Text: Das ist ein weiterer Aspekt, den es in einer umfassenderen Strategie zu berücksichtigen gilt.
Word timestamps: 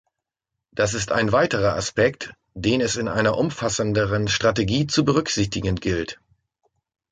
Das 0.71 0.95
ist 0.95 1.11
ein 1.11 1.31
weiterer 1.31 1.75
Aspekt, 1.75 2.33
den 2.55 2.81
es 2.81 2.95
in 2.95 3.07
einer 3.07 3.37
umfassenderen 3.37 4.27
Strategie 4.29 4.87
zu 4.87 5.05
berücksichtigen 5.05 5.75
gilt. 5.75 6.19